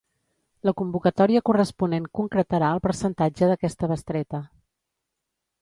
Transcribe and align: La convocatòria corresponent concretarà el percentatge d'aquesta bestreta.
La 0.67 0.71
convocatòria 0.79 1.41
corresponent 1.49 2.09
concretarà 2.21 2.71
el 2.79 2.83
percentatge 2.89 3.53
d'aquesta 3.53 3.91
bestreta. 3.93 4.45